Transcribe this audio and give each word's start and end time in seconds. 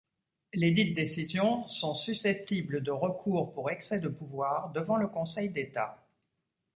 Lesdites 0.55 0.95
décisions 0.95 1.67
sont 1.67 1.93
susceptibles 1.93 2.81
de 2.81 2.89
recours 2.89 3.53
pour 3.53 3.69
excès 3.69 3.99
de 3.99 4.07
pouvoir 4.07 4.71
devant 4.71 4.97
le 4.97 5.07
Conseil 5.07 5.51
d’État. 5.51 6.03